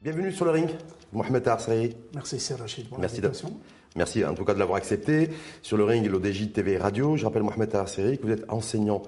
[0.00, 0.70] Bienvenue sur le ring,
[1.12, 1.94] Mohamed Arsari.
[2.14, 3.60] Merci Sir Rachid pour Merci, l'invitation.
[3.96, 5.30] Merci en tout cas de l'avoir accepté.
[5.62, 9.02] Sur le ring, l'ODJ TV Radio, je rappelle Mohamed Arsari que vous êtes enseignant,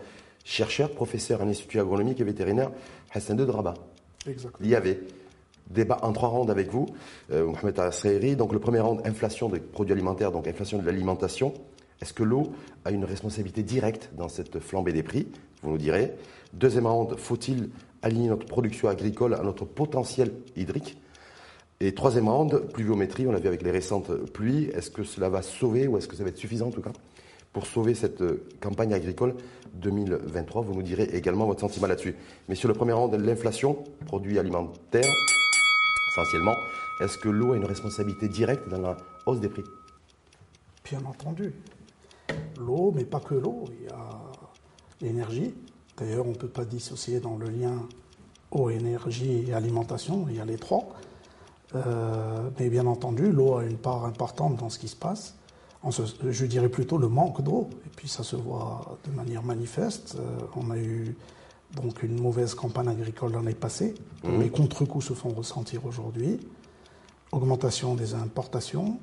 [0.45, 2.71] chercheur, professeur à l'Institut agronomique et vétérinaire
[3.13, 3.75] Hassan II de Rabat.
[4.27, 4.55] Exact.
[4.61, 4.97] L'IAV.
[5.69, 6.87] Débat en trois rounds avec vous,
[7.31, 8.35] euh, Mohamed Arsari.
[8.35, 11.55] Donc le premier round, inflation des produits alimentaires, donc inflation de l'alimentation.
[12.01, 12.51] Est-ce que l'eau
[12.85, 15.29] a une responsabilité directe dans cette flambée des prix?
[15.63, 16.13] Vous nous direz.
[16.55, 17.71] Deuxième round, faut-il
[18.03, 20.97] aligner notre production agricole à notre potentiel hydrique?
[21.83, 24.67] Et troisième round, pluviométrie, on l'a vu avec les récentes pluies.
[24.75, 26.93] Est-ce que cela va sauver ou est-ce que ça va être suffisant en tout cas
[27.55, 29.35] pour sauver cette euh, campagne agricole
[29.75, 32.15] 2023 Vous nous direz également votre sentiment là-dessus.
[32.51, 35.11] Mais sur le premier round, l'inflation, produits alimentaires,
[36.13, 36.55] essentiellement,
[37.01, 39.65] est-ce que l'eau a une responsabilité directe dans la hausse des prix?
[40.85, 41.55] Bien entendu.
[42.59, 44.21] L'eau, mais pas que l'eau, il y a
[45.01, 45.55] l'énergie.
[45.97, 47.89] D'ailleurs, on ne peut pas dissocier dans le lien
[48.51, 50.87] eau, énergie et alimentation, il y a les trois.
[51.75, 55.37] Euh, mais bien entendu, l'eau a une part importante dans ce qui se passe.
[56.29, 60.17] Je dirais plutôt le manque d'eau, et puis ça se voit de manière manifeste.
[60.19, 61.17] Euh, on a eu
[61.75, 66.41] donc une mauvaise campagne agricole l'année passée, dont les contre-coups se font ressentir aujourd'hui.
[67.33, 68.99] Augmentation des importations,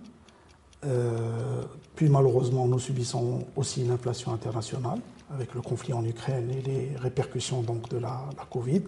[0.85, 1.63] euh,
[1.95, 4.99] puis malheureusement, nous subissons aussi une inflation internationale
[5.33, 8.83] avec le conflit en Ukraine et les répercussions donc de la, la Covid.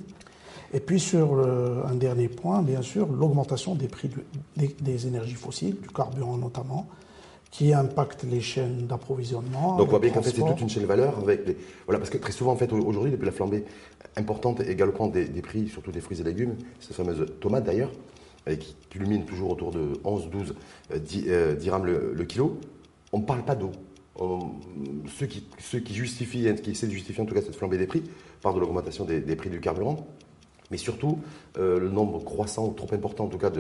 [0.74, 4.24] Et puis sur le- un dernier point, bien sûr, l'augmentation des prix du-
[4.58, 6.88] des, des énergies fossiles, du carburant notamment,
[7.52, 9.78] qui impacte les chaînes d'approvisionnement.
[9.78, 11.58] Donc on voit bien qu'en fait c'est toute une chaîne de valeur avec les...
[11.88, 13.66] Voilà, parce que très souvent en fait aujourd'hui, depuis la flambée
[14.18, 17.92] importante et galopante des, des prix, surtout des fruits et légumes, ces fameuses tomates d'ailleurs,
[18.48, 20.54] euh, qui culminent toujours autour de 11, 12
[20.94, 22.60] euh, 10, euh, dirhams le, le kilo,
[23.14, 23.72] on ne parle pas d'eau.
[25.18, 27.88] Ceux qui, ceux qui justifient, qui essaient de justifier en tout cas cette flambée des
[27.88, 28.04] prix,
[28.42, 30.06] parlent de l'augmentation des, des prix du carburant,
[30.72, 31.20] mais surtout
[31.58, 33.52] euh, le nombre croissant ou trop important en tout cas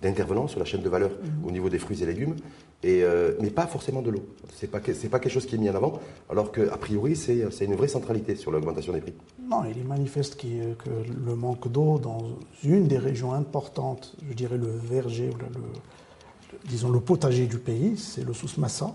[0.00, 1.10] d'intervenants sur la chaîne de valeur
[1.46, 2.34] au niveau des fruits et légumes,
[2.82, 4.24] et, euh, mais pas forcément de l'eau.
[4.52, 7.14] C'est pas que- c'est pas quelque chose qui est mis en avant, alors qu'a priori
[7.14, 9.14] c'est une vraie centralité sur l'augmentation des prix.
[9.48, 12.22] Non, il est manifeste qu'il- que le manque d'eau dans
[12.64, 17.58] une des régions importantes, je dirais le verger, ou le, le- disons le potager du
[17.58, 18.92] pays, c'est le Sous-Massa,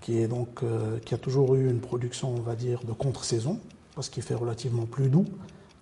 [0.00, 3.58] qui, est donc, euh, qui a toujours eu une production, on va dire, de contre-saison,
[3.96, 5.24] parce qu'il fait relativement plus doux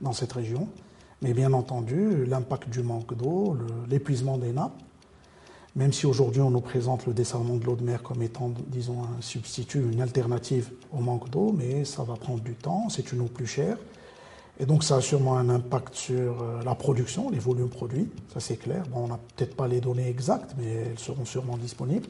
[0.00, 0.68] dans cette région.
[1.22, 3.56] Mais bien entendu, l'impact du manque d'eau,
[3.88, 4.82] l'épuisement des nappes,
[5.76, 9.02] même si aujourd'hui on nous présente le dessalement de l'eau de mer comme étant, disons,
[9.02, 13.20] un substitut, une alternative au manque d'eau, mais ça va prendre du temps, c'est une
[13.20, 13.76] eau plus chère.
[14.58, 18.40] Et donc ça a sûrement un impact sur euh, la production, les volumes produits, ça
[18.40, 18.84] c'est clair.
[18.90, 22.08] Bon, on n'a peut-être pas les données exactes, mais elles seront sûrement disponibles.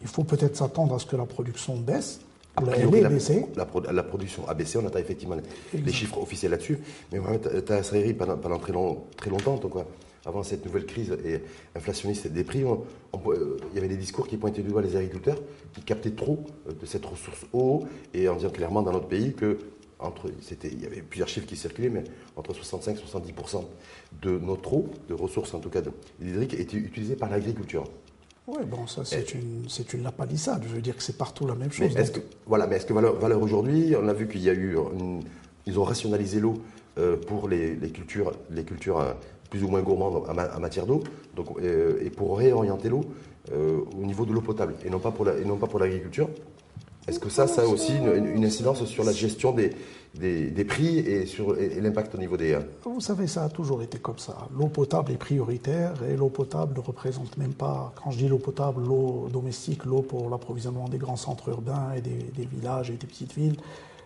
[0.00, 2.20] Il faut peut-être s'attendre à ce que la production baisse.
[3.56, 5.36] La, production a baissé, on attend effectivement
[5.72, 6.78] les, les chiffres officiels là-dessus.
[7.12, 9.74] Mais Mohamed Tasseri, pendant, pendant très, long- très longtemps, donc,
[10.26, 11.40] avant cette nouvelle crise et
[11.74, 14.82] inflationniste des prix, on- on- euh, il y avait des discours qui pointaient du doigt
[14.82, 15.38] les agriculteurs
[15.72, 19.32] qui captaient trop euh, de cette ressource eau et en disant clairement dans notre pays
[19.32, 19.58] que
[19.98, 22.04] entre, c'était, il y avait plusieurs chiffres qui circulaient, mais
[22.36, 23.64] entre 65 et 70%
[24.22, 27.84] de notre eau, de ressources en tout cas de- hydriques, était utilisée par l'agriculture.
[28.50, 30.64] Oui, bon, ça c'est une, c'est une lapalissade.
[30.68, 31.96] Je veux dire que c'est partout la même Mais chose.
[31.96, 34.52] est-ce que, voilà, mais est-ce que valeur, valeur aujourd'hui, on a vu qu'il y a
[34.54, 35.22] eu, une-
[35.66, 36.54] ils ont rationalisé l'eau
[36.98, 39.12] euh, pour les, les cultures, les cultures euh,
[39.50, 41.02] plus ou moins gourmandes en, ma- en matière d'eau,
[41.36, 43.04] donc euh, et pour réorienter l'eau
[43.52, 45.32] au niveau de l'eau potable et non pas pour la,
[45.80, 46.28] l'agriculture.
[47.08, 49.70] Est-ce que ça, ça a aussi une, une incidence sur la gestion des,
[50.14, 53.98] des, prix et sur l'impact au niveau des euh, Vous savez, ça a toujours été
[53.98, 54.48] comme ça.
[54.56, 58.38] L'eau potable est prioritaire et l'eau potable ne représente même pas, quand je dis l'eau
[58.38, 63.06] potable, l'eau domestique, l'eau pour l'approvisionnement des grands centres urbains et des villages et des
[63.06, 63.56] petites villes,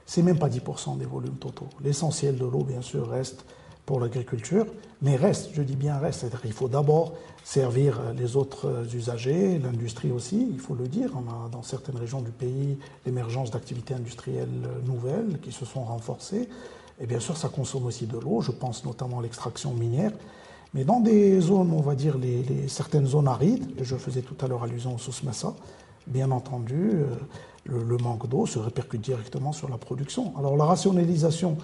[0.07, 1.69] c'est même pas 10% des volumes totaux.
[1.83, 3.45] L'essentiel de l'eau, bien sûr, reste
[3.87, 4.67] pour l'agriculture,
[5.03, 10.11] mais reste, je dis bien reste, c'est-à-dire qu'il faut d'abord servir les autres usagers, l'industrie
[10.11, 11.11] aussi, il faut le dire.
[11.15, 14.49] On a dans certaines régions du pays l'émergence d'activités industrielles
[14.87, 16.49] nouvelles qui se sont renforcées.
[17.01, 18.41] Et bien sûr, ça consomme aussi de l'eau.
[18.41, 20.13] Je pense notamment à l'extraction minière.
[20.73, 24.49] Mais dans des zones, on va dire, les, certaines zones arides, je faisais tout à
[24.49, 25.55] l'heure allusion au Sous-Massa,
[26.07, 27.07] bien entendu, euh,
[27.67, 30.33] le manque d'eau se répercute directement sur la production.
[30.37, 31.57] Alors la rationalisation,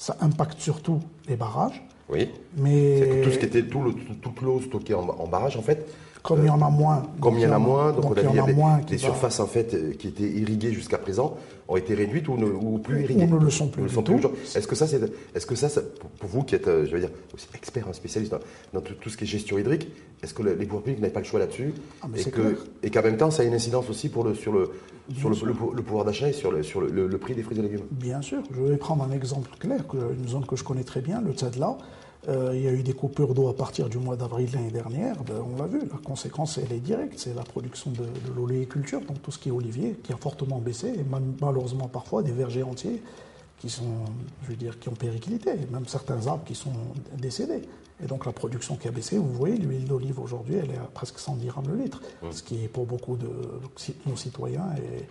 [0.00, 4.14] ça impacte surtout les barrages, oui, mais que tout ce qui était tout le- tout-
[4.14, 5.86] toute l'eau stockée en, en barrage en fait
[6.22, 7.02] Comme il y en a moins.
[7.20, 8.78] Comme il y en a moins, donc, on a, il y en a des, moins
[8.78, 11.36] des surfaces en fait qui étaient irriguées jusqu'à présent
[11.70, 13.24] ont été réduites ou, ne, ou plus irriguées.
[13.30, 13.84] Ou ne le sont plus.
[14.54, 15.00] Est-ce que ça, c'est,
[15.34, 15.68] est-ce que ça,
[16.18, 18.34] pour vous qui êtes, euh, je veux dire, aussi expert, un spécialiste
[18.72, 19.88] dans, tout, ce qui est gestion hydrique,
[20.22, 21.72] est-ce que les pouvoirs publics n'avaient pas le choix là-dessus
[22.02, 24.52] ah, et, que, et qu'en même temps, ça a une incidence aussi pour le, sur
[24.52, 24.72] le,
[25.16, 27.82] sur le, le, pouvoir d'achat et sur, le, sur le, prix des fruits et légumes?
[27.92, 28.42] Bien sûr.
[28.52, 31.78] Je vais prendre un exemple clair, une zone que je connais très bien, le Tchad-là.
[32.28, 35.22] Euh, il y a eu des coupures d'eau à partir du mois d'avril l'année dernière.
[35.24, 37.14] Ben, on l'a vu, la conséquence, elle est directe.
[37.18, 40.58] C'est la production de, de l'oléiculture, donc tout ce qui est olivier, qui a fortement
[40.58, 40.88] baissé.
[40.88, 41.04] Et
[41.40, 43.02] malheureusement, parfois, des vergers entiers
[43.58, 44.04] qui sont,
[44.42, 45.52] je veux dire, qui ont périclité.
[45.70, 46.72] Même certains arbres qui sont
[47.18, 47.62] décédés.
[48.02, 50.88] Et donc la production qui a baissé, vous voyez, l'huile d'olive aujourd'hui, elle est à
[50.94, 52.00] presque 110 grammes le litre.
[52.30, 53.28] Ce qui est pour beaucoup de
[54.06, 55.06] nos citoyens est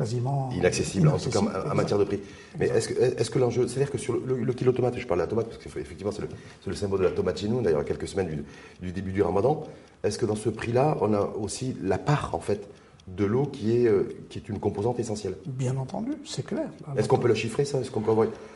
[0.00, 2.20] quasiment inaccessible, en tout cas en matière de prix.
[2.58, 5.24] Mais est-ce que, est que l'enjeu, c'est-à-dire que sur le, kilo tomate, je parle de
[5.24, 6.22] la tomate parce qu'effectivement c'est
[6.66, 8.44] le, symbole de la tomate chez nous, d'ailleurs quelques semaines
[8.80, 9.66] du, début du ramadan,
[10.02, 12.66] est-ce que dans ce prix-là, on a aussi la part en fait
[13.06, 15.36] de l'eau qui est, euh, qui est une composante essentielle.
[15.46, 16.68] Bien entendu, c'est clair.
[16.96, 17.80] Est-ce qu'on peut le chiffrer ça?
[17.80, 18.12] Est-ce qu'on peut,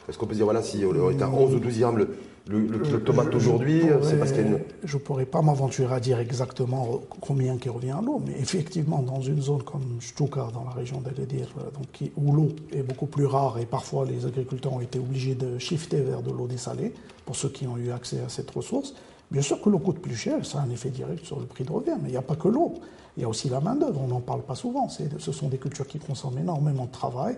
[0.08, 2.08] est qu'on peut dire, voilà, si on est à 11 ou 12 grammes le,
[2.46, 4.60] le, le, tomate aujourd'hui, c'est parce qu'il y a une...
[4.84, 9.00] Je ne pourrais pas m'aventurer à dire exactement combien qui revient à l'eau, mais effectivement,
[9.00, 13.24] dans une zone comme Stuka, dans la région d'Agadir, donc, où l'eau est beaucoup plus
[13.24, 16.92] rare et parfois les agriculteurs ont été obligés de shifter vers de l'eau dessalée,
[17.24, 18.94] pour ceux qui ont eu accès à cette ressource,
[19.30, 21.64] Bien sûr que l'eau coûte plus cher, ça a un effet direct sur le prix
[21.64, 22.74] de revient, mais il n'y a pas que l'eau.
[23.16, 24.88] Il y a aussi la main-d'œuvre, on n'en parle pas souvent.
[24.88, 27.36] Ce sont des cultures qui consomment énormément de travail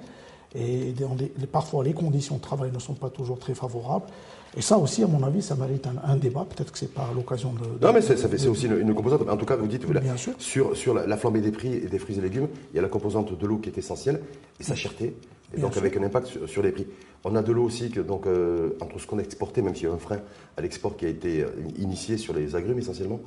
[0.55, 0.95] et
[1.53, 4.07] parfois les conditions de travail ne sont pas toujours très favorables.
[4.57, 6.47] Et ça aussi, à mon avis, ça mérite un, débat.
[6.49, 9.29] Peut-être que ce n'est pas l'occasion de, Non, mais c'est aussi une, composante.
[9.29, 10.33] En tout cas, vous dites, Bien sûr.
[10.39, 12.89] sur, sur la, flambée des prix et des fruits et légumes, il y a la
[12.89, 14.23] composante de l'eau qui est essentielle
[14.59, 15.15] et sa cherté,
[15.55, 16.87] et donc avec un impact sur, les prix.
[17.25, 19.89] On a de l'eau aussi, que, donc, euh, entre ce qu'on a exporté, même s'il
[19.89, 20.21] y a un frein
[20.57, 21.49] à l'export qui a été euh,
[21.79, 23.21] initié sur les agrumes essentiellement,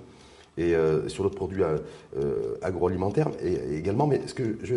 [0.58, 1.64] et euh, sur d'autres produits
[2.62, 4.08] agroalimentaires et, également.
[4.08, 4.76] Mais est-ce que je,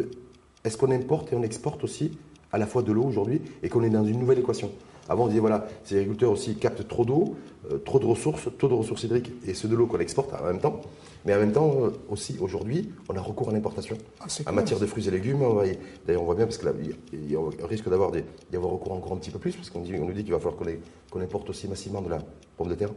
[0.65, 2.17] est-ce qu'on importe et on exporte aussi
[2.53, 4.71] à la fois de l'eau aujourd'hui et qu'on est dans une nouvelle équation?
[5.09, 7.37] Avant, on disait, voilà, ces agriculteurs aussi captent trop d'eau,
[7.71, 10.45] euh, trop de ressources, trop de ressources hydriques, et c'est de l'eau qu'on exporte en
[10.45, 10.81] même temps.
[11.25, 13.97] Mais en même temps, euh, aussi, aujourd'hui, on a recours à l'importation.
[14.21, 15.45] Ah, en matière de fruits et légumes,
[16.07, 18.23] d'ailleurs, on voit bien, parce qu'il y a un risque d'avoir d'y
[18.57, 20.57] avoir recours encore un petit peu plus, parce qu'on on nous dit qu'il va falloir
[21.11, 22.19] qu'on importe aussi massivement de la
[22.57, 22.91] pomme de terre.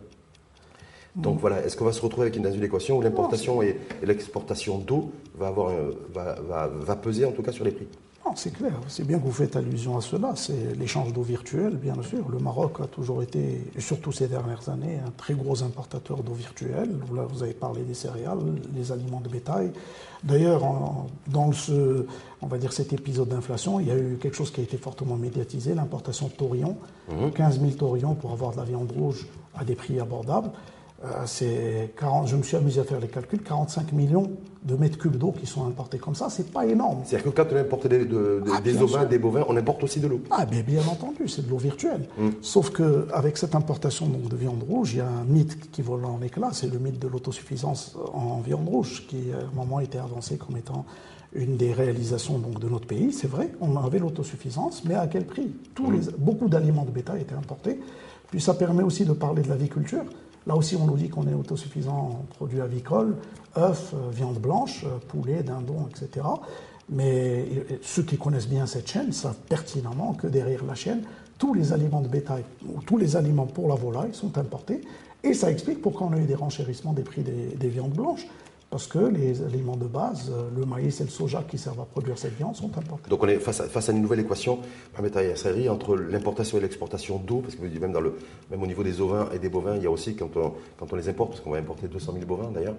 [1.15, 3.79] Donc voilà, est-ce qu'on va se retrouver avec une, dans une équation où l'importation et,
[4.03, 5.71] l'exportation d'eau va, avoir,
[6.13, 7.87] va peser en tout cas sur les prix?
[8.35, 8.73] C'est clair.
[8.87, 10.33] C'est bien que vous faites allusion à cela.
[10.35, 12.29] C'est l'échange d'eau virtuelle, bien sûr.
[12.29, 16.89] Le Maroc a toujours été, surtout ces dernières années, un très gros importateur d'eau virtuelle.
[17.13, 18.39] Là, vous avez parlé des céréales,
[18.75, 19.71] les aliments de bétail.
[20.23, 20.61] D'ailleurs,
[21.27, 22.05] dans ce,
[22.41, 24.77] on va dire cet épisode d'inflation, il y a eu quelque chose qui a été
[24.77, 26.77] fortement médiatisé, l'importation de taurillons.
[27.35, 30.51] 15 000 taurillons pour avoir de la viande rouge à des prix abordables.
[31.05, 34.31] Euh, 40, je me suis amusé à faire les calculs, 45 millions
[34.63, 37.01] de mètres cubes d'eau qui sont importés comme ça, c'est pas énorme.
[37.05, 38.07] C'est-à-dire que quand on importe des,
[38.51, 41.45] ah, des ovins, des bovins, on importe aussi de l'eau Ah bien, bien entendu, c'est
[41.45, 42.07] de l'eau virtuelle.
[42.19, 42.33] Hum.
[42.41, 46.05] Sauf qu'avec cette importation donc, de viande rouge, il y a un mythe qui vole
[46.05, 49.99] en éclat, c'est le mythe de l'autosuffisance en viande rouge, qui à un moment était
[49.99, 50.85] avancé comme étant
[51.33, 53.11] une des réalisations donc, de notre pays.
[53.11, 55.53] C'est vrai, on avait l'autosuffisance, mais à quel prix?
[55.75, 57.79] Tous les, Beaucoup d'aliments de bétail étaient importés.
[58.31, 60.03] Puis ça permet aussi de parler de l'aviculture.
[60.47, 63.15] Là aussi, on nous dit qu'on est autosuffisant en produits avicoles,
[63.57, 66.25] œufs, euh, viande blanche, euh, poulet, dindon, etc.
[66.89, 67.45] Mais
[67.81, 71.01] ceux qui connaissent bien cette chaîne savent pertinemment que derrière la chaîne,
[71.39, 74.81] tous les aliments de bétail ou tous les aliments pour la volaille sont importés.
[75.23, 78.27] Et ça explique pourquoi on a eu des renchérissements des prix des viandes blanches
[78.69, 81.85] parce que les aliments de base, euh, le maïs et le soja qui servent à
[81.85, 83.09] produire cette viande sont importants.
[83.09, 84.59] Donc on est face à, face à une nouvelle équation,
[85.69, 88.15] entre l'importation et l'exportation d'eau, parce que même, dans le,
[88.51, 90.91] même au niveau des ovins et des bovins, il y a aussi, quand on, quand
[90.91, 92.75] on les importe, parce qu'on va importer 200 000 bovins d'ailleurs,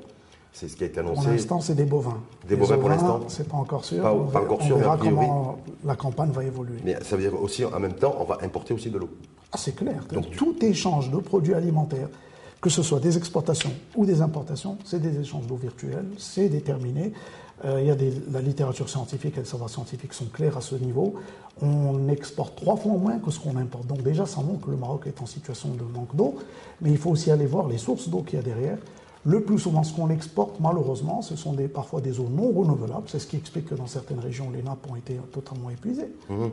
[0.52, 1.20] c'est ce qui a été annoncé.
[1.22, 2.18] Pour l'instant, c'est des bovins.
[2.48, 4.02] Des bovins pour l'instant C'est pas encore sûr.
[4.02, 6.78] Pas, encore sûr, on verra comment la campagne va évoluer.
[6.82, 9.10] Mais ça veut dire aussi, en même temps, on va importer aussi de l'eau.
[9.52, 10.02] Ah, c'est clair.
[10.12, 12.08] Donc, tout échange de produits alimentaires
[12.66, 17.12] que ce soit des exportations ou des importations, c'est des échanges d'eau virtuels, c'est déterminé.
[17.64, 17.96] Euh, il y a
[18.32, 21.14] la littérature scientifique et les savoirs scientifiques sont clairs à ce niveau.
[21.62, 23.86] On exporte trois fois moins que ce qu'on importe.
[23.86, 26.34] Donc déjà, ça montre que le Maroc est en situation de manque d'eau,
[26.80, 28.78] mais il faut aussi aller voir les sources d'eau qu'il y a derrière.
[29.24, 33.06] Le plus souvent, ce qu'on exporte, malheureusement, ce sont des, parfois des eaux non renouvelables.
[33.06, 36.12] C'est ce qui explique que dans certaines régions, les nappes ont été totalement épuisées.
[36.28, 36.46] Mmh.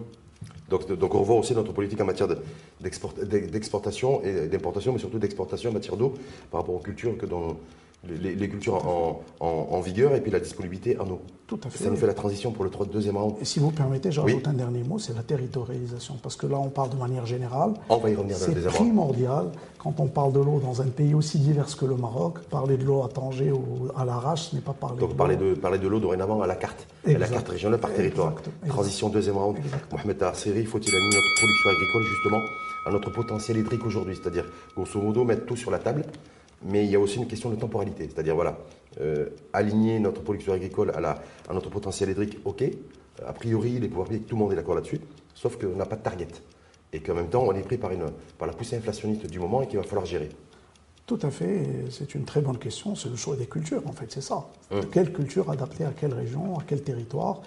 [0.70, 2.28] Donc, on revoit aussi notre politique en matière
[2.82, 6.14] d'exportation et d'importation, mais surtout d'exportation en matière d'eau
[6.52, 7.58] par rapport aux cultures que dont,
[8.10, 11.22] les, cultures en, vigueur et puis la disponibilité en eau.
[11.48, 11.84] Tout à fait.
[11.84, 13.36] Ça nous fait la transition pour le deuxième round.
[13.42, 16.16] Et si vous permettez, j'ajoute un dernier mot, c'est la territorialisation.
[16.22, 17.74] Parce que là, on parle de manière générale.
[17.90, 20.82] On va y revenir dans le deuxième C'est primordial, quand on parle de l'eau dans
[20.82, 24.50] un pays aussi divers que le Maroc, parler de l'eau à Tanger ou à l'Arrache,
[24.50, 26.88] ce n'est pas parler Donc de parler de, parler de l'eau dorénavant à la carte,
[27.06, 28.34] à la carte régionale par territoire.
[28.68, 29.58] Transition deuxième round.
[29.92, 32.42] Mohamed Tarseri, faut-il aligner notre production agricole justement
[32.86, 34.18] à notre potentiel hydrique aujourd'hui?
[34.22, 34.46] C'est-à-dire,
[34.76, 36.04] grosso modo, mettre tout sur la table
[36.66, 38.10] mais il y a aussi une question de temporalité.
[38.12, 38.58] C'est-à-dire, voilà,
[39.02, 42.64] euh, aligner notre production agricole à, la, à notre potentiel hydrique, ok.
[43.26, 45.00] A priori, les pouvoirs publics, tout le monde est d'accord là-dessus,
[45.34, 46.28] sauf qu'on n'a pas de target.
[46.92, 48.06] Et qu'en même temps, on est pris par, une,
[48.38, 50.30] par la poussée inflationniste du moment et qu'il va falloir gérer.
[51.06, 52.96] Tout à fait, c'est une très bonne question.
[52.96, 54.46] C'est le choix des cultures, en fait, c'est ça.
[54.72, 54.86] Hum.
[54.92, 57.42] Quelle culture adaptée à quelle région, à quel territoire?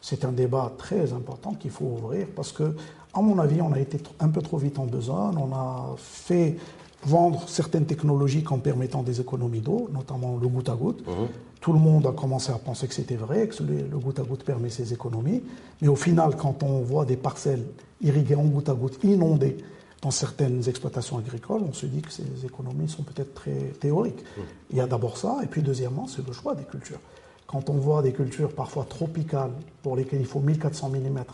[0.00, 2.74] C'est un débat très important qu'il faut ouvrir parce que,
[3.14, 5.30] à mon avis, on a été un peu trop vite en besoin.
[5.36, 6.56] On a fait
[7.04, 11.06] vendre certaines technologies en permettant des économies d'eau, notamment le goutte à goutte.
[11.06, 11.28] Mhm.
[11.60, 14.44] Tout le monde a commencé à penser que c'était vrai, que le goutte à goutte
[14.44, 15.42] permet ces économies.
[15.80, 17.64] Mais au final, quand on voit des parcelles
[18.00, 19.56] irriguées en goutte à goutte, inondées
[20.00, 24.24] dans certaines exploitations agricoles, on se dit que ces économies sont peut-être très théoriques.
[24.36, 24.44] Mhm.
[24.70, 26.98] Il y a d'abord ça, et puis deuxièmement, c'est le choix des cultures.
[27.46, 31.24] Quand on voit des cultures parfois tropicales, pour lesquelles il faut 1400 mm,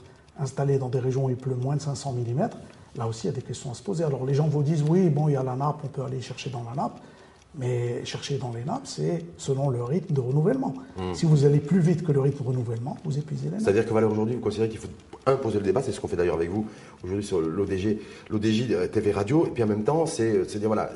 [0.40, 2.48] installées dans des régions où il pleut moins de 500 mm,
[2.98, 4.02] Là aussi, il y a des questions à se poser.
[4.02, 6.20] Alors les gens vous disent, oui, bon, il y a la nappe, on peut aller
[6.20, 7.00] chercher dans la nappe.
[7.54, 10.74] Mais chercher dans les nappes, c'est selon le rythme de renouvellement.
[10.96, 11.14] Hmm.
[11.14, 13.62] Si vous allez plus vite que le rythme de renouvellement, vous épuisez les nappes.
[13.62, 14.88] C'est-à-dire que aujourd'hui, vous considérez qu'il faut
[15.26, 16.66] imposer le débat, c'est ce qu'on fait d'ailleurs avec vous
[17.02, 18.00] aujourd'hui sur l'ODG,
[18.30, 20.90] l'ODJ TV Radio, et puis en même temps, c'est dire voilà,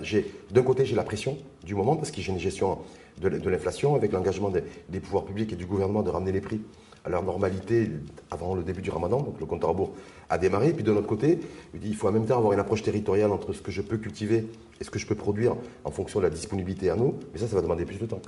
[0.51, 2.79] d'un côté j'ai la pression du moment parce qu'il y a une gestion
[3.21, 6.61] de, l'inflation avec l'engagement des, pouvoirs publics et du gouvernement de ramener les prix
[7.05, 7.91] à leur normalité
[8.31, 9.93] avant le début du ramadan, donc le compte à rebours
[10.31, 10.73] a démarré.
[10.73, 11.41] Puis de notre côté,
[11.83, 14.49] il faut en même temps avoir une approche territoriale entre ce que je peux cultiver
[14.81, 17.15] et ce que je peux produire en fonction de la disponibilité à nous.
[17.33, 18.23] Mais ça, ça va demander plus de temps.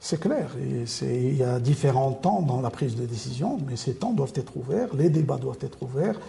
[0.00, 0.50] C'est clair.
[0.60, 4.56] il y a différents temps dans la prise de décision, mais ces temps doivent être
[4.56, 6.20] ouverts, les débats doivent être ouverts.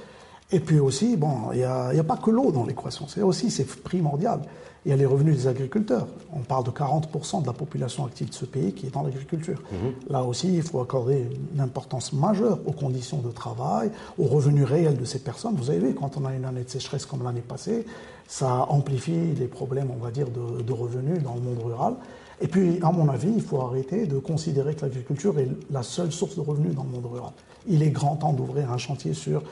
[0.51, 3.07] Et puis aussi, bon, il n'y a, a, pas que l'eau dans l'équation.
[3.07, 4.41] C'est aussi, c'est primordial
[4.85, 6.07] il y a les revenus des agriculteurs.
[6.33, 9.61] On parle de 40% de la population active de ce pays qui est dans l'agriculture.
[9.71, 9.93] Mhm.
[10.09, 14.97] Là aussi, il faut accorder une importance majeure aux conditions de travail, aux revenus réels
[14.97, 15.55] de ces personnes.
[15.55, 17.85] Vous avez vu, quand on a une année de sécheresse comme l'année passée,
[18.27, 21.95] ça amplifie les problèmes, on va dire, de, de revenus dans le monde rural.
[22.41, 26.13] Et puis, à mon avis, il faut arrêter de considérer que l'agriculture est la seule
[26.13, 27.31] source de revenus dans le monde rural.
[27.67, 29.43] Il est grand temps d'ouvrir un chantier sur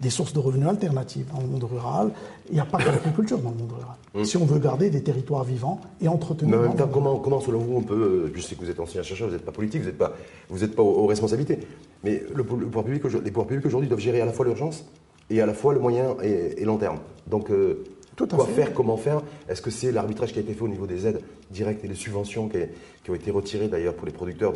[0.00, 2.10] des sources de revenus alternatives dans le monde rural.
[2.48, 3.96] Il n'y a pas que l'agriculture dans le monde rural.
[4.14, 4.24] Mmh.
[4.24, 6.56] Si on veut garder des territoires vivants et entretenir.
[6.56, 7.94] Mais en même temps, comment, comment, selon vous, on peut.
[7.94, 10.12] Euh, je sais que vous êtes ancien chercheur, vous n'êtes pas politique, vous n'êtes pas,
[10.48, 11.58] vous pas aux, responsabilités.
[12.02, 14.84] Mais le, pouvoir public, les pouvoirs publics aujourd'hui doivent gérer à la fois l'urgence
[15.30, 16.98] et à la fois le moyen et, long terme.
[17.26, 17.84] Donc, euh,
[18.16, 19.22] Quoi faire, comment faire?
[19.48, 21.94] Est-ce que c'est l'arbitrage qui a été fait au niveau des aides directes et des
[21.94, 24.52] subventions qui, ont été retirées d'ailleurs pour les producteurs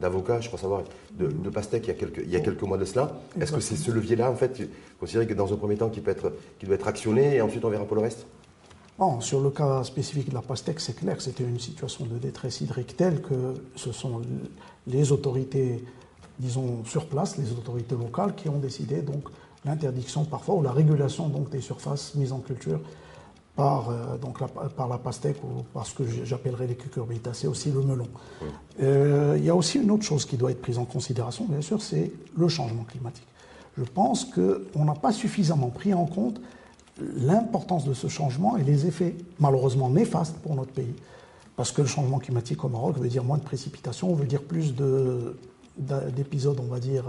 [0.00, 0.82] d'avocats, je crois savoir,
[1.18, 3.20] de, de pastèques il y a quelques, il y a quelques mois de cela.
[3.40, 4.62] Est-ce que c'est ce levier-là, en fait,
[4.98, 7.64] considéré que dans un premier temps, qui, peut être, qui doit être actionné et ensuite
[7.64, 8.26] on verra pour le reste?
[8.98, 12.18] Bon, sur le cas spécifique de la pastèque, c'est clair que c'était une situation de
[12.18, 14.22] détresse hydrique telle que ce sont
[14.86, 15.84] les autorités,
[16.38, 19.24] disons, sur place, les autorités locales, qui ont décidé donc
[19.64, 22.80] l'interdiction parfois ou la régulation donc des surfaces mises en culture
[23.56, 27.70] par, euh, donc la, par la pastèque ou par ce que j'appellerais les cucurbitacées, aussi
[27.70, 28.08] le melon.
[28.80, 31.60] Euh, il y a aussi une autre chose qui doit être prise en considération, bien
[31.60, 33.26] sûr, c'est le changement climatique.
[33.76, 36.40] Je pense qu'on n'a pas suffisamment pris en compte
[37.16, 40.94] l'importance de ce changement et les effets malheureusement néfastes pour notre pays.
[41.56, 44.74] Parce que le changement climatique au Maroc veut dire moins de précipitations, veut dire plus
[45.78, 47.04] d'épisodes, on va dire,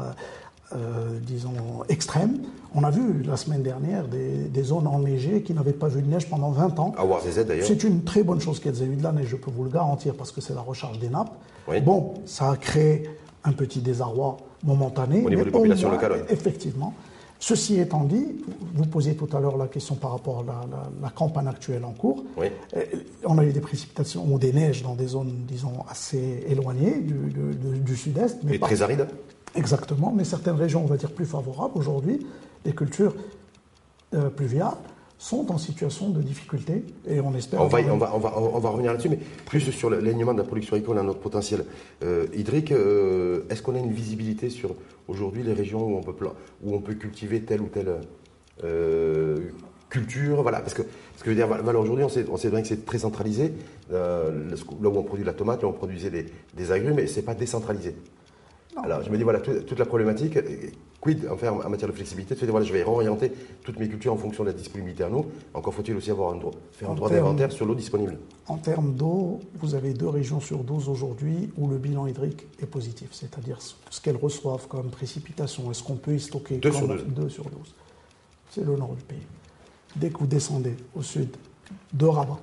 [0.76, 1.54] euh, disons,
[1.90, 2.40] extrêmes.
[2.74, 6.28] On a vu la semaine dernière des, zones enneigées qui n'avaient pas vu de neige
[6.28, 6.96] pendant 20 ans.
[7.44, 7.68] d'ailleurs.
[7.68, 9.70] C'est une très bonne chose qu'elles aient eu de la neige, je peux vous le
[9.70, 11.34] garantir, parce que c'est la recharge des nappes.
[11.84, 13.10] Bon, ça a créé
[13.44, 15.24] un petit désarroi momentané.
[15.24, 16.26] Au niveau des populations locales.
[16.30, 16.94] Effectivement.
[17.40, 18.42] Ceci étant dit,
[18.74, 20.66] vous posiez tout à l'heure la question par rapport à
[21.02, 22.24] la, campagne actuelle en cours.
[22.38, 22.48] Oui.
[22.78, 22.86] Euh,
[23.26, 27.98] on a eu des précipitations ou des neiges dans des zones, disons, assez éloignées du,
[27.98, 28.38] sud-est.
[28.44, 29.08] Mais Et très arides
[29.56, 32.26] Exactement, mais certaines régions, on va dire, plus favorables aujourd'hui,
[32.66, 33.16] les cultures
[34.14, 34.78] euh, pluviales,
[35.20, 37.62] sont en situation de difficulté et on espère.
[37.62, 40.40] On va, on va, on va, on va revenir là-dessus, mais plus sur l'alignement de
[40.40, 41.64] la production agricole à notre potentiel
[42.04, 42.72] euh, hydrique.
[42.72, 44.76] Euh, est-ce qu'on a une visibilité sur
[45.08, 46.14] aujourd'hui les régions où on peut,
[46.64, 48.02] où on peut cultiver telle ou telle
[49.90, 52.62] culture Voilà, parce que ce que je veux dire, aujourd'hui, on sait, on sait bien
[52.62, 53.54] que c'est très centralisé.
[53.92, 54.30] là
[54.82, 57.36] où on produit la tomate, là où on produisait des, des agrumes, mais c'est pas
[57.36, 57.96] décentralisé.
[58.82, 60.38] Alors, je me dis, voilà, toute la problématique,
[61.00, 63.32] quid en, en matière de flexibilité, tu voilà, je vais réorienter
[63.64, 65.30] toutes mes cultures en fonction de la disponibilité à l'eau.
[65.54, 68.18] Encore faut-il aussi avoir un droit, faire un droit d'inventaire sur l'eau disponible.
[68.48, 72.66] En termes d'eau, vous avez deux régions sur 12 aujourd'hui où le bilan hydrique est
[72.66, 75.70] positif, c'est-à-dire ce qu'elles reçoivent comme précipitation.
[75.70, 77.06] Est-ce qu'on peut y stocker Deux sur 12.
[77.08, 77.76] Deux sur 12.
[78.50, 79.28] C'est le nord du pays.
[79.96, 81.36] Dès que vous descendez au sud
[81.92, 82.40] de Rabat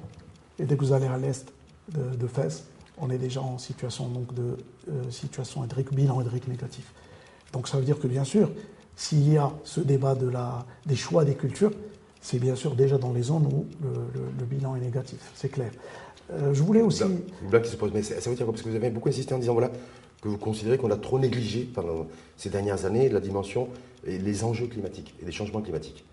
[0.59, 1.53] et dès que vous allez à l'est
[1.93, 2.67] de, de Fès,
[3.01, 4.57] on est déjà en situation, donc, de
[4.89, 6.93] euh, situation hydrique, bilan hydrique négatif.
[7.53, 8.51] Donc ça veut dire que bien sûr,
[8.97, 11.73] s'il y a ce débat de la, des choix des cultures,
[12.21, 15.71] c'est bien sûr déjà dans les zones où le, bilan est négatif, c'est clair.
[16.33, 17.05] Euh, je voulais aussi.
[17.51, 18.53] Là, qui se pose, mais ça veut dire quoi?
[18.53, 19.71] Parce que vous avez beaucoup insisté en disant voilà
[20.23, 23.69] que vous considérez qu'on a trop négligé pendant ces dernières années la dimension
[24.07, 26.05] et les enjeux climatiques et les changements climatiques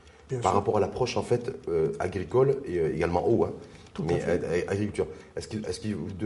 [0.41, 3.43] par rapport à l'approche en fait euh, agricole et également eau.
[3.43, 3.51] Hein
[4.03, 4.21] mais
[4.67, 5.07] agriculture.
[5.35, 5.57] Est-ce qu'on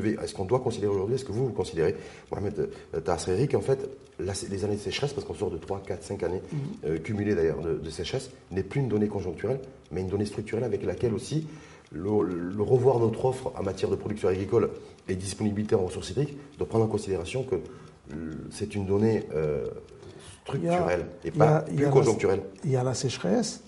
[0.03, 1.95] est est doit considérer aujourd'hui, est-ce que vous, vous considérez,
[2.31, 6.03] Mohamed euh, Tasseri, qu'en fait, les années de sécheresse, parce qu'on sort de 3, 4,
[6.03, 6.59] 5 années mhm.
[6.85, 9.59] euh, cumulées d'ailleurs de, sécheresse, n'est plus une donnée conjoncturelle,
[9.91, 11.47] mais une donnée structurelle avec laquelle aussi
[11.91, 14.69] le, revoir notre offre en matière de production agricole
[15.07, 17.55] et disponibilité en ressources hydriques doit prendre en considération que
[18.49, 19.67] c'est une donnée euh,
[20.43, 22.41] structurelle et pas plus conjoncturelle.
[22.63, 23.63] il y a la sécheresse,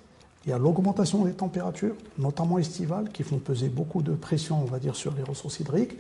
[0.46, 5.14] il y a l'augmentation des températures, notamment estivales, qui font peser beaucoup de pression, sur
[5.14, 5.98] les ressources hydriques.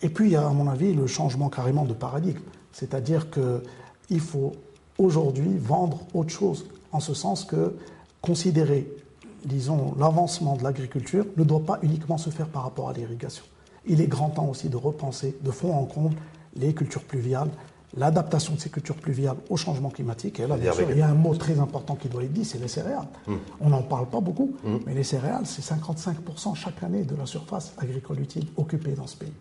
[0.00, 2.40] Et puis, il y a, à mon avis, le changement carrément de paradigme.
[2.72, 4.52] C'est-à-dire qu'il faut
[4.98, 7.76] aujourd'hui vendre autre chose, en ce sens que
[8.22, 8.90] considérer,
[9.44, 13.44] disons, l'avancement de l'agriculture ne doit pas uniquement se faire par rapport à l'irrigation.
[13.86, 16.16] Il est grand temps aussi de repenser de fond en comble
[16.56, 17.50] les cultures pluviales,
[17.96, 20.40] l'adaptation de ces cultures pluviales au changement climatique.
[20.40, 22.44] Et là, bien sûr, il y a un mot très important qui doit être dit,
[22.44, 23.06] c'est les céréales.
[23.26, 23.36] Hmm.
[23.60, 24.78] On n'en parle pas beaucoup, hmm.
[24.86, 29.16] mais les céréales, c'est 55% chaque année de la surface agricole utile occupée dans ce
[29.16, 29.32] pays.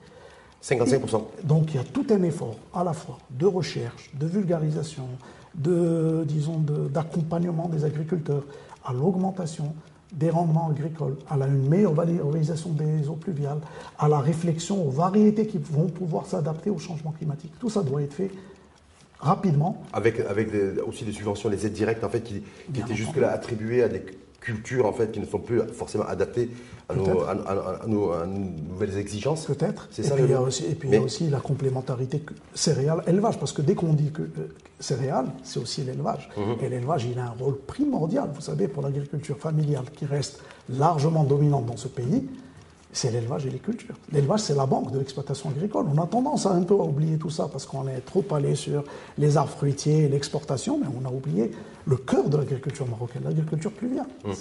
[0.63, 1.21] 55%.
[1.43, 5.07] donc il y a tout un effort à la fois de recherche, de vulgarisation,
[5.55, 6.57] de, disons,
[6.89, 8.43] d'accompagnement des agriculteurs
[8.85, 9.75] à l'augmentation
[10.13, 13.59] des rendements agricoles, à la, une meilleure valorisation des eaux pluviales,
[13.97, 17.51] à la réflexion aux variétés qui vont pouvoir s'adapter au changement climatique.
[17.59, 18.31] Tout ça doit être fait
[19.19, 19.83] rapidement.
[19.93, 20.49] Avec, avec
[20.85, 22.43] aussi des subventions, les aides directes en fait, qui,
[22.73, 24.03] qui étaient jusque-là attribuées à des
[24.43, 26.49] cultures en fait, qui ne sont plus forcément adaptées
[26.89, 29.45] à nos, nouvelles exigences.
[29.45, 29.87] Peut-être.
[29.91, 30.15] C'est ça.
[30.15, 32.21] Puis, il y a aussi, et puis il y a aussi la complémentarité
[32.53, 36.29] céréales-élevage, parce que dès qu'on dit que euh, céréales, c'est aussi l'élevage.
[36.37, 36.55] Mhm.
[36.61, 41.23] Et l'élevage, il a un rôle primordial, vous savez, pour l'agriculture familiale qui reste largement
[41.23, 42.27] dominante dans ce pays
[42.93, 43.95] c'est l'élevage et les cultures.
[44.11, 45.87] L'élevage, c'est la banque de l'exploitation agricole.
[45.93, 48.55] On a tendance à un peu à oublier tout ça parce qu'on est trop allé
[48.55, 48.83] sur
[49.17, 51.51] les arbres fruitiers et l'exportation, mais on a oublié
[51.85, 54.07] le cœur de l'agriculture marocaine, l'agriculture pluviale.
[54.25, 54.33] Hum.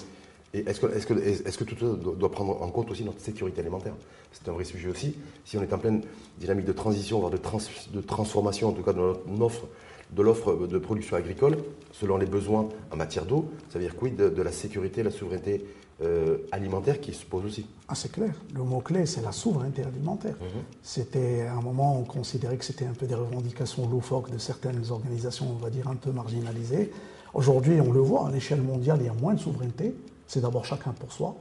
[0.54, 3.94] Et est-ce que, tout ça doit prendre en compte aussi notre sécurité alimentaire?
[4.32, 5.16] C'est un vrai sujet aussi.
[5.46, 6.02] Si on est en pleine
[6.38, 11.56] dynamique de transition, voire de, transformation, en tout cas de l'offre de production agricole,
[11.90, 14.10] selon les besoins en matière d'eau, ça veut dire quoi?
[14.10, 15.64] De, de la sécurité, la souveraineté
[16.02, 17.66] euh, alimentaire qui se pose aussi.
[17.88, 18.32] Ah, c'est clair.
[18.54, 20.34] Le mot-clé, c'est la souveraineté alimentaire.
[20.40, 20.62] Mhm.
[20.82, 24.90] C'était à un moment, on considérait que c'était un peu des revendications loufoques de certaines
[24.90, 26.90] organisations, on va dire, un peu marginalisées.
[27.34, 29.94] Aujourd'hui, on le voit, à l'échelle mondiale, il y a moins de souveraineté.
[30.26, 31.36] C'est d'abord chacun pour soi,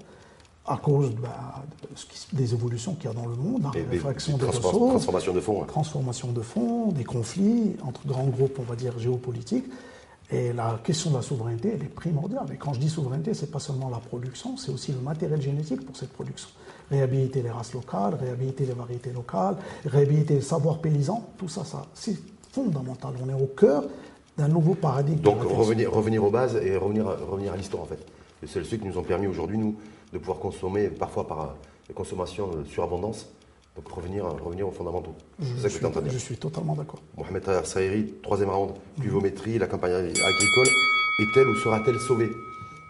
[0.66, 1.64] à cause bah,
[2.34, 5.64] des évolutions qu'il y a dans le monde, la réfraction des ressources, transformation de fonds.
[5.66, 9.66] Transformation de fonds, des conflits entre grands groupes, on va dire, géopolitiques.
[10.32, 12.46] Et la question de la souveraineté, elle est primordiale.
[12.54, 15.42] Et quand je dis souveraineté, ce n'est pas seulement la production, c'est aussi le matériel
[15.42, 16.48] génétique pour cette production.
[16.90, 21.86] Réhabiliter les races locales, réhabiliter les variétés locales, réhabiliter le savoir paysan, tout ça, ça
[21.94, 22.18] c'est
[22.52, 23.14] fondamental.
[23.24, 23.84] On est au cœur
[24.38, 25.22] d'un nouveau paradigme.
[25.22, 28.00] Donc revenir, revenir aux bases et revenir, revenir à l'histoire en fait.
[28.48, 29.76] C'est ceux qui nous ont permis aujourd'hui, nous,
[30.14, 31.56] de pouvoir consommer, parfois par
[31.94, 33.28] consommation de surabondance,
[33.76, 35.16] donc revenir, revenir aux fondamentaux.
[35.40, 35.80] Je, suis,
[36.10, 37.02] je suis totalement d'accord.
[37.18, 40.68] Mohamed Saïri, troisième round, pluviométrie, la campagne agricole,
[41.20, 42.30] est-elle ou sera-t-elle sauvée?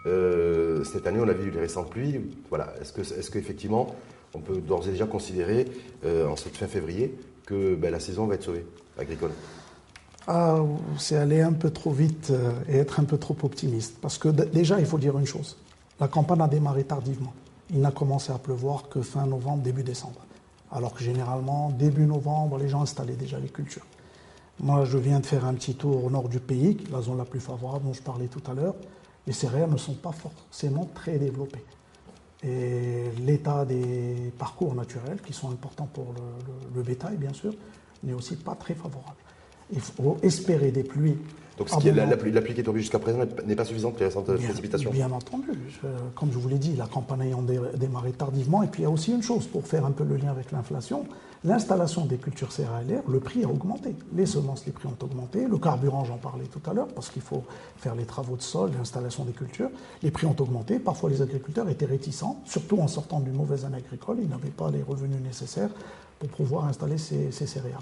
[0.06, 2.20] Euh, Cette année, on a vu les récentes pluies.
[2.48, 2.74] Voilà.
[2.80, 3.94] Est-ce que, qu'effectivement,
[4.34, 5.66] on peut d'ores et déjà considérer,
[6.04, 7.16] euh, en cette fin février,
[7.46, 8.66] que ben, la saison va être sauvée,
[8.98, 9.30] agricole?
[10.26, 10.58] Ah,
[10.98, 13.98] c'est aller un peu trop vite euh, et être un peu trop optimiste.
[14.00, 15.56] Parce que déjà, il faut dire une chose.
[16.00, 17.34] La campagne a démarré tardivement.
[17.70, 20.20] Il n'a commencé à pleuvoir que fin novembre, début décembre
[20.72, 23.86] alors que généralement, début novembre, les gens installaient déjà les cultures.
[24.60, 27.24] Moi, je viens de faire un petit tour au nord du pays, la zone la
[27.24, 28.74] plus favorable dont je parlais tout à l'heure.
[29.26, 31.64] Les céréales ne sont pas forcément très développées.
[32.42, 36.14] Et l'état des parcours naturels, qui sont importants pour
[36.74, 37.52] le, bétail, bien sûr,
[38.02, 39.16] n'est aussi pas très favorable.
[39.72, 41.16] Il faut espérer des pluies
[41.58, 43.54] Donc ce qui est- la, la pluie, la pluie qui est tombée jusqu'à présent n'est-
[43.56, 45.48] pas suffisante pour les récentes Bien, précipitations bien entendu.
[45.68, 48.62] Je- comme je vous l'ai dit, la campagne ayant dé- démarré tardivement.
[48.62, 50.50] Et puis il y a aussi une chose, pour faire un peu le lien avec
[50.52, 51.04] l'inflation,
[51.44, 53.94] l'installation des cultures céréalières, le prix a augmenté.
[54.14, 55.46] Les semences, les prix ont augmenté.
[55.46, 57.42] Le carburant, j'en parlais tout à l'heure, parce qu'il faut
[57.78, 59.70] faire les travaux de sol, l'installation des cultures.
[60.02, 60.78] Les prix ont augmenté.
[60.78, 64.18] Parfois, les agriculteurs étaient réticents, surtout en sortant d'une mauvaise année agricole.
[64.22, 65.70] Ils n'avaient pas les revenus nécessaires
[66.20, 67.78] pour pouvoir installer ces, ces céréales.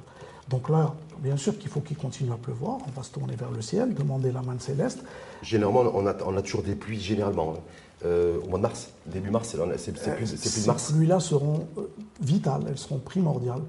[0.50, 2.78] Donc là, bien sûr qu'il faut qu'il continue à pleuvoir.
[2.86, 4.98] On va se tourner vers le ciel, demander la main de Céleste.
[5.42, 7.54] Généralement, on a, on a toujours des pluies, généralement.
[7.56, 7.60] hein.
[8.04, 10.90] Euh, au mois de mars, début mars, c'est c'est plus, de Ces mars.
[10.90, 11.82] pluies-là seront euh,
[12.22, 13.60] vitales, elles seront primordiales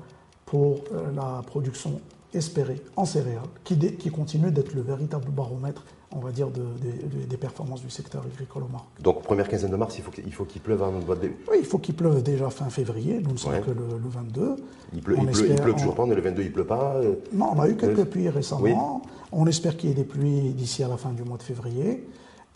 [0.45, 1.99] pour euh, la production
[2.33, 3.75] espérée en céréales, qui,
[4.09, 8.23] continue d'être le véritable baromètre, on va dire, de- de- de- des performances du secteur
[8.25, 8.87] agricole au Maroc.
[9.01, 11.37] Donc, première quinzaine de mars, il faut qu'il faut pleuve avant de début.
[11.49, 13.61] Oui, il faut qu'il pleuve déjà fin février, nous ne sommes Ouais.
[13.61, 14.55] que le, le 22.
[14.93, 16.65] Il pleut, On il pleut, il pleut on- toujours pas, est le 22, il pleut
[16.65, 16.95] pas.
[16.95, 19.01] euh, Non, on a eu quelques Euh, pluies récemment.
[19.31, 22.05] On espère qu'il y ait des pluies d'ici à la fin du mois de février.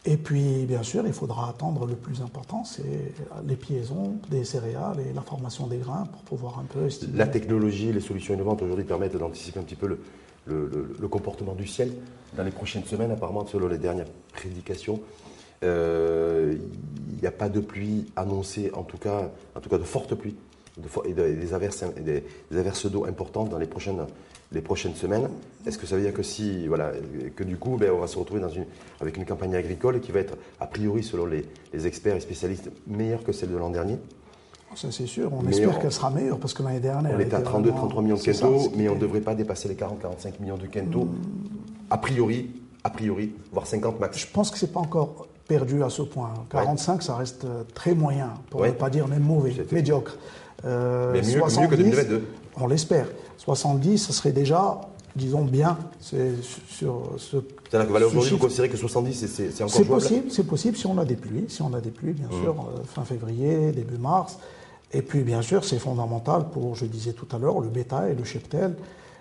[0.08, 3.14] Et puis, bien sûr, il faudra attendre le plus important, c'est
[3.46, 6.88] l'épiaison des céréales et la formation des grains pour pouvoir un peu.
[7.16, 9.98] La technologie, les solutions innovantes aujourd'hui permettent d'anticiper un petit peu
[10.46, 11.92] le, comportement du ciel.
[12.38, 15.02] Dans les prochaines semaines, apparemment, selon les dernières prédications,
[15.64, 16.56] euh,
[17.10, 20.14] il n'y a pas de pluie annoncée, en tout cas, en tout cas de fortes
[20.14, 20.45] pluies de fo-
[21.06, 24.06] et, des averses, et des, des averses d'eau importantes dans les prochaines,
[24.52, 25.30] les prochaines semaines.
[25.66, 26.92] Est-ce que ça veut dire que si, voilà,
[27.36, 28.66] que du coup, ben, on va se retrouver dans une,
[29.02, 32.70] avec une campagne agricole qui va être, a priori, selon les, les experts et spécialistes,
[32.88, 33.98] meilleure que celle de l'an dernier?
[34.76, 35.32] Ça, c'est sûr.
[35.34, 37.14] On espère qu'elle sera meilleure parce que l'année dernière.
[37.16, 39.00] On était à était 32, vraiment- 33 millions de quintaux, ce qui mais on ne
[39.00, 41.08] devrait pas dépasser les 40, 45 millions de quintaux.
[41.90, 42.52] A priori,
[42.84, 44.18] a priori, voire 50 max.
[44.18, 46.34] Je pense que c'est pas encore perdu à ce point.
[46.50, 48.70] 45, ça reste euh, très moyen, pour Ouais.
[48.70, 50.18] ne pas dire même mauvais, médiocre.
[50.66, 52.24] Euh, Mais mieux que- mieux que 2022.
[52.60, 53.08] On l'espère.
[53.38, 54.82] 70, ce serait déjà,
[55.16, 55.78] disons, bien.
[56.00, 56.32] C'est
[56.70, 57.38] sur ce.
[57.70, 60.98] C'est-à-dire que aujourd'hui, vous considérez que 70, c'est- encore C'est possible, c'est possible si on
[60.98, 62.42] a des pluies, si on a des pluies, bien Mmh.
[62.44, 64.38] sûr, euh, fin février, début mars.
[64.94, 68.24] Et puis, bien sûr, c'est fondamental pour, je disais tout à l'heure, le bétail, le
[68.24, 68.76] cheptel.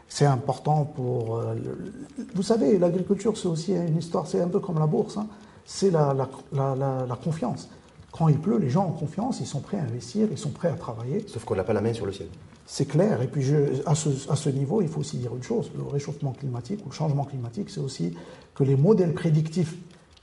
[0.08, 1.38] C'est important pour.
[1.38, 5.16] euh, le- vous savez, l'agriculture, c'est aussi une histoire, c'est un peu comme la bourse.
[5.16, 5.26] hein.
[5.66, 7.68] C'est la, la- la- la- la confiance.
[8.16, 10.68] Quand il pleut, les gens ont confiance, ils sont prêts à investir, ils sont prêts
[10.68, 11.24] à travailler.
[11.26, 12.28] Sauf qu'on n'a pas la main sur le ciel.
[12.64, 13.20] C'est clair.
[13.22, 15.70] Et puis, je- à, ce, à ce niveau, il faut aussi dire une chose.
[15.76, 18.14] Le réchauffement climatique ou le changement climatique, c'est aussi
[18.54, 19.74] que les modèles prédictifs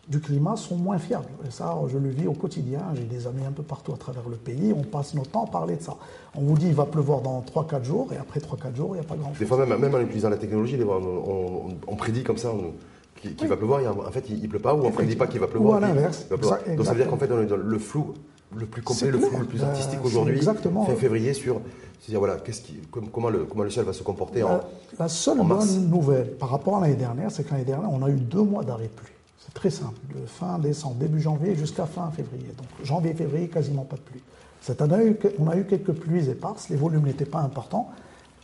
[0.08, 1.28] du climat sont moins fiables.
[1.46, 2.80] Et ça, je le vis au quotidien.
[2.96, 4.74] J'ai des amis un peu partout à travers le pays.
[4.76, 5.96] On passe notre temps à parler de ça.
[6.34, 9.06] On vous dit il va pleuvoir dans 3-4 jours, et après 3-4 jours, il n'y
[9.06, 9.48] a pas Des grand-chose.
[9.48, 12.74] fois, même, même en utilisant la technologie, des on, on- on prédit comme ça on-
[13.22, 15.28] qu'il va pleuvoir, en en fait, il ne pleut pas, ou on ne prédit pas
[15.28, 15.74] qu'il va pleuvoir.
[15.74, 16.26] Ou à l'inverse.
[16.30, 18.14] il Donc ça veut dire qu'en fait, on est dans le flou
[18.56, 21.62] le plus complet, le flou le plus Ben, artistique c'est aujourd'hui, exactement- fin février, sur
[22.02, 24.62] c'est-à-dire, voilà, qu'est-ce qui, com- comment, le, comment le ciel va se comporter en, La,
[25.00, 25.68] la seule en mars.
[25.76, 28.42] bonne nouvelle par rapport à l'année dernière, c'est que l'année dernière, on a eu deux
[28.42, 29.14] mois d'arrêt de pluie.
[29.40, 32.48] C'est très simple, de fin décembre, début janvier jusqu'à fin février.
[32.58, 34.22] Donc janvier, février, quasiment pas de pluie.
[34.62, 37.90] Cette année, on a eu quelques pluies éparses, les volumes n'étaient pas importants,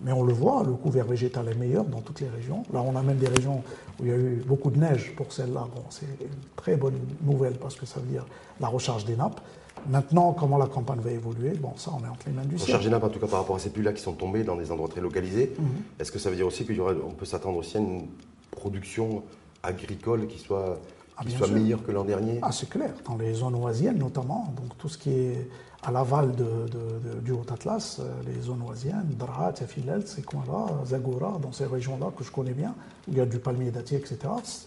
[0.01, 2.63] mais on le voit, le couvert végétal est meilleur dans toutes les régions.
[2.73, 3.63] Là, on a même des régions
[3.99, 5.67] où il y a eu beaucoup de neige pour celle-là.
[5.75, 8.25] Bon, c'est une très bonne nouvelle parce que ça veut dire
[8.60, 9.41] la recharge des nappes.
[9.89, 12.71] Maintenant, comment la campagne va évoluer, bon, ça, on est entre les mains du ciel.
[12.71, 14.55] charge des nappes, en tout cas par rapport à ces pluies-là qui sont tombées dans
[14.55, 15.53] des endroits très localisés.
[15.57, 15.67] Mhm.
[15.99, 18.07] Est-ce que ça veut dire aussi qu'on peut s'attendre aussi à une
[18.51, 19.23] production
[19.63, 20.79] agricole qui soit,
[21.15, 22.39] Ah, qui soit meilleure que l'an dernier?
[22.41, 25.47] Ah, c'est clair, dans les zones oisiennes notamment, donc tout ce qui est
[25.88, 26.34] à l'aval
[27.23, 32.26] du Haut-Atlas, euh, les zones oisiennes, Drat, Tafilel, ces coins-là, Zagora, dans ces régions-là que
[32.26, 32.76] je connais bien,
[33.08, 34.17] où il y a du palmier dattier, etc.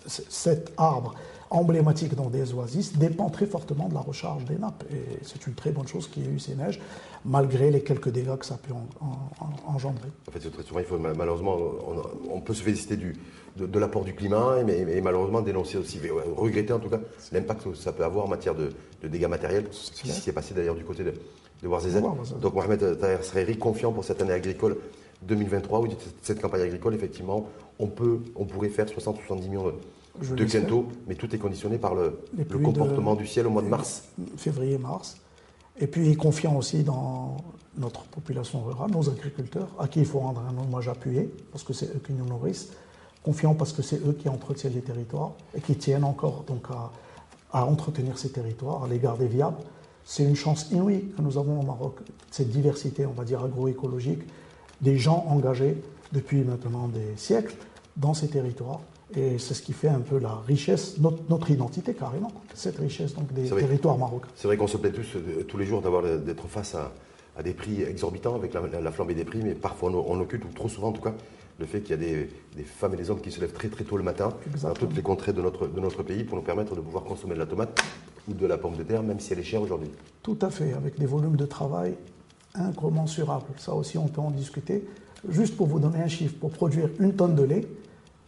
[0.07, 1.15] Cet arbre
[1.51, 4.85] emblématique dans des oasis dépend très fortement de la recharge des nappes.
[4.91, 6.81] Et c'est une très bonne chose qu'il y ait eu ces neiges,
[7.27, 10.09] malgré les quelques dégâts que ça pu en- en- en- engendrer.
[10.27, 10.81] En fait, très souvent,
[11.19, 11.57] malheureusement,
[12.33, 13.15] on peut se féliciter du,
[13.57, 15.99] de, de l'apport du climat, mais, mais malheureusement dénoncer aussi,
[16.37, 17.01] regretter en tout cas
[17.33, 18.71] l'impact que ça peut avoir en matière de,
[19.03, 21.11] de dégâts matériels, ce qui s'est passé d'ailleurs du côté de,
[21.63, 22.39] de.
[22.41, 24.77] Donc Mohamed Taher Sreri, confiant pour cette année agricole
[25.23, 27.47] 2023, vous dites que cette campagne agricole, effectivement,
[27.79, 29.73] on, peut, on pourrait faire 60-70 millions de,
[30.23, 30.63] Je de l'espère.
[30.63, 34.05] quintaux, mais tout est conditionné par le, le comportement du ciel au mois de mars.
[34.37, 35.19] février-mars.
[35.79, 37.37] Et puis confiant aussi dans
[37.77, 41.73] notre population rurale, nos agriculteurs, à qui il faut rendre un hommage appuyé, parce que
[41.73, 42.71] c'est eux qui nous nourrissent.
[43.23, 46.91] Confiant parce que c'est eux qui entretiennent les territoires et qui tiennent encore donc à,
[47.53, 49.59] à entretenir ces territoires, à les garder viables.
[50.05, 51.97] C'est une chance inouïe que nous avons au Maroc,
[52.31, 54.23] cette diversité, on va dire, agroécologique,
[54.81, 55.77] des gens engagés
[56.13, 57.55] depuis maintenant des siècles
[57.97, 58.81] dans ces territoires.
[59.15, 63.15] Et c'est ce qui fait un peu la richesse, notre, notre identité carrément, cette richesse
[63.15, 64.29] donc des territoires marocains.
[64.37, 66.93] C'est vrai qu'on se plaît tous, euh, tous les jours d'avoir d'être face à,
[67.37, 70.21] à des prix exorbitants avec la, la- la flambée des prix, mais parfois on, on
[70.21, 71.13] occulte, ou trop souvent en tout cas,
[71.61, 72.29] le fait qu'il y a des,
[72.65, 75.03] femmes et des hommes qui se lèvent très très tôt le matin dans toutes les
[75.03, 77.79] contrées de notre, de notre pays pour nous permettre de pouvoir consommer de la tomate
[78.29, 79.91] ou de la pomme de terre, même si elle est chère aujourd'hui.
[80.23, 81.95] Tout à fait, avec des volumes de travail
[82.55, 83.45] incommensurables.
[83.59, 84.87] Ça aussi, on peut en discuter.
[85.29, 87.67] Juste pour vous donner un chiffre, pour produire une tonne de lait,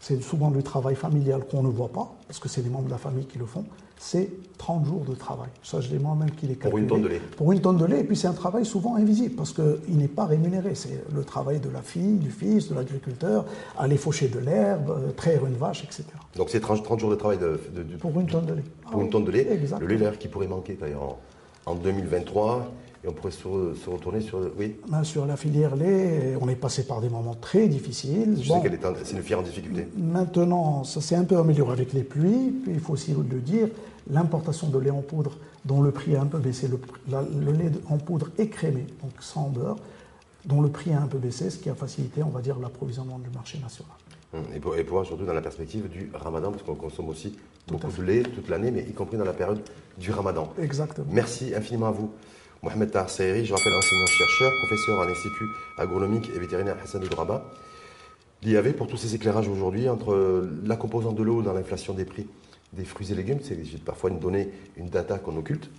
[0.02, 2.90] c'est souvent du travail familial qu'on ne voit pas, parce que c'est les membres de
[2.90, 3.64] la famille qui le font,
[3.96, 5.48] c'est 30 jours de travail.
[5.62, 6.70] Ça, je l'ai moi-même qui les calculé.
[6.70, 8.66] Pour une tonne de lait Pour une tonne de lait, et puis c'est un travail
[8.66, 10.74] souvent invisible, parce qu'il n'est pas rémunéré.
[10.74, 13.44] C'est le travail de la fille, du fils, de l'agriculteur,
[13.78, 16.02] aller faucher de l'herbe, euh, traire une vache, etc.
[16.34, 17.60] Donc c'est 30 jours de travail de,
[18.00, 18.64] Pour une tonne de lait.
[18.90, 19.60] Pour une tonne de lait.
[19.80, 21.16] Le lait d'ailleurs qui pourrait manquer d'ailleurs
[21.64, 22.72] en 2023
[23.04, 23.48] et on pourrait se,
[23.88, 24.38] retourner sur.
[24.56, 28.38] Oui ben, Sur la filière lait, on est passé par des moments très difficiles.
[28.40, 29.88] Je sais qu'elle est, c'est une filière en difficulté.
[29.96, 32.52] Maintenant, ça s'est un peu amélioré avec les pluies.
[32.62, 33.68] Puis il faut aussi le dire,
[34.08, 37.72] l'importation de lait en poudre, dont le prix a un peu baissé, le, le lait
[37.88, 39.78] en poudre écrémé, donc sans beurre,
[40.44, 43.18] dont le prix a un peu baissé, ce qui a facilité, on va dire, l'approvisionnement
[43.18, 43.96] du marché national.
[44.34, 47.36] Hum, et pour, et pour, surtout dans la perspective du ramadan, parce qu'on consomme aussi
[47.68, 49.60] beaucoup de lait toute l'année, mais y compris dans la période
[49.98, 50.52] du ramadan.
[50.60, 51.06] Exactement.
[51.10, 52.10] Merci infiniment à vous.
[52.64, 57.44] Mohamed Tahar je rappelle enseignant-chercheur, professeur à l'Institut agronomique et vétérinaire Hassan de Rabat.
[58.44, 62.28] L'IAV, pour tous ces éclairages aujourd'hui, entre la composante de l'eau dans l'inflation des prix
[62.72, 65.70] des fruits et légumes, c'est parfois une donnée, une data qu'on occulte,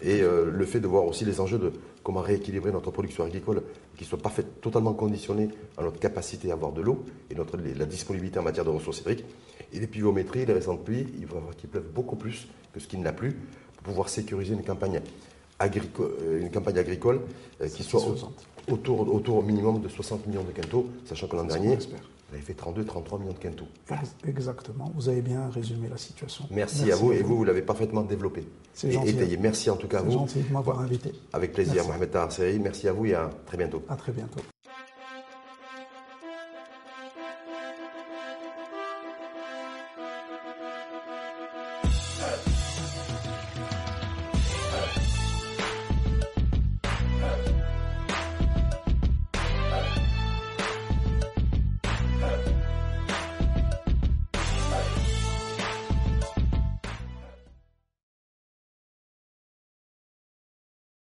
[0.00, 1.72] et euh, le fait de voir aussi les enjeux de
[2.04, 3.64] comment rééquilibrer notre production agricole
[3.96, 7.84] qui soit pas totalement conditionnée à notre capacité à avoir de l'eau et notre, la
[7.84, 9.24] disponibilité en matière de ressources hydriques.
[9.72, 12.86] Et les pluviométries, les récentes pluies, il va falloir qu'il pleuve beaucoup plus que ce
[12.86, 13.36] qu'il n'a plu
[13.74, 15.00] pour pouvoir sécuriser une campagne
[15.60, 17.20] euh, une campagne agricole
[17.60, 18.02] euh, qui soit
[18.70, 22.42] autour, autour au minimum de 60 millions de quintaux, sachant que l'an dernier, vous avez
[22.42, 23.66] fait 32, 33 millions de quintaux.
[24.26, 26.44] Exactement, vous avez bien résumé la situation.
[26.50, 28.44] Merci, à vous, et vous, vous l'avez parfaitement développé.
[28.74, 29.10] C'est gentil.
[29.10, 29.36] Étayé.
[29.38, 30.12] Merci en tout cas à vous.
[30.12, 31.12] Gentil de m'avoir invité.
[31.32, 32.28] Avec plaisir, Mohamed Tahar
[32.60, 33.82] Merci à vous et à très bientôt.
[33.88, 34.40] À très bientôt.